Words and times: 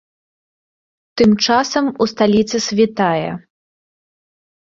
Тым 1.21 1.31
часам 1.47 1.85
у 1.91 2.03
сталіцы 2.13 2.57
світае. 2.69 3.29